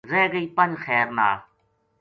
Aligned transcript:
رہ 0.09 0.21
گئی 0.33 0.47
پنج 0.55 0.73
خیر 0.83 1.05
نال 1.17 1.37